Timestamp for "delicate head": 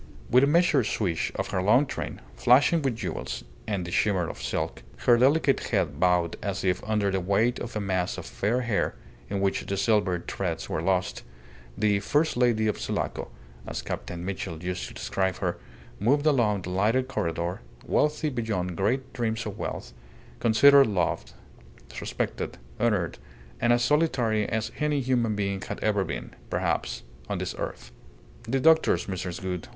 5.15-5.99